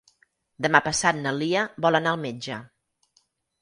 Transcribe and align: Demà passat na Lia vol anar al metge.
Demà 0.67 0.81
passat 0.87 1.21
na 1.27 1.35
Lia 1.43 1.69
vol 1.87 2.01
anar 2.03 2.15
al 2.17 2.23
metge. 2.27 2.63